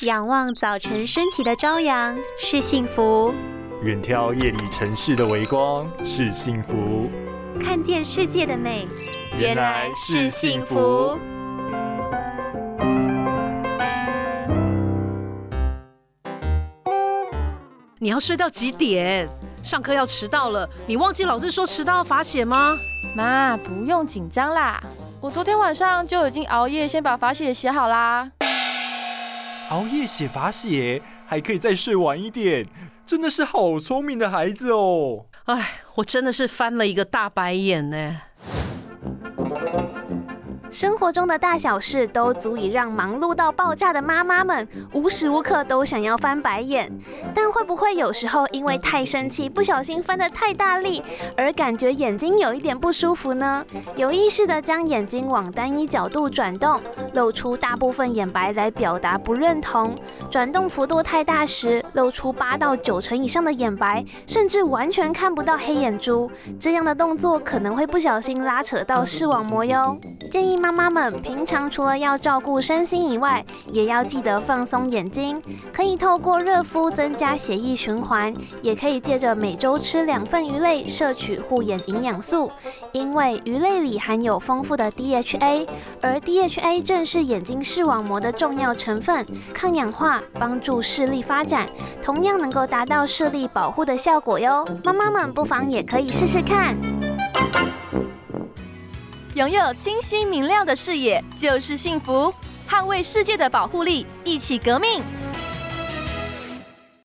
[0.00, 3.32] 仰望早晨升起的朝阳是幸福，
[3.82, 7.08] 远眺夜里城市的微光是幸福，
[7.62, 8.88] 看见世界的美
[9.38, 11.16] 原来是幸福。
[18.00, 19.28] 你要睡到几点？
[19.62, 22.76] 上课要迟到了，你忘记老师说迟到要罚写吗？
[23.14, 24.82] 妈，不用紧张啦，
[25.20, 28.28] 我昨天晚上就已经熬夜先把罚写写好啦。
[29.70, 32.66] 熬夜写罚写，还可以再睡晚一点，
[33.06, 35.24] 真的是好聪明的孩子哦！
[35.46, 38.20] 哎，我真的是翻了一个大白眼呢。
[40.70, 46.90] 生活中的大小事都足以让忙碌到爆炸的妈妈们无时无刻都想要翻白眼，
[47.32, 51.00] 但会不会有时候因为太生气，不小心翻得太大力，
[51.36, 53.64] 而感觉眼睛有一点不舒服呢？
[53.94, 56.80] 有意识的将眼睛往单一角度转动，
[57.14, 59.94] 露出大部分眼白来表达不认同。
[60.30, 66.30] 转动幅度太大时，露出八到九成以上的眼白，甚至完全看不到黑眼珠。
[66.58, 69.96] 这样的动作可能会不小心拉扯到视网膜哟。
[70.30, 75.40] 建议妈妈们平常除了要照顾身心以外，也要记得放松眼睛。
[75.72, 82.50] 可以透过热敷增加血液循环，也可以借着每周吃两份鱼类摄取护眼营养素，
[82.92, 85.68] 因为鱼类里含有丰富的 DHA，
[86.00, 90.22] 而 DHA 正是眼睛视网膜的重要成分，抗氧化。
[90.38, 91.68] 帮助视力发展，
[92.02, 94.64] 同样能够达到视力保护的效果哟。
[94.82, 96.76] 妈妈们不妨也可以试试看。
[99.34, 102.32] 拥有清晰明亮的视野就是幸福，
[102.68, 105.02] 捍卫世界的保护力，一起革命。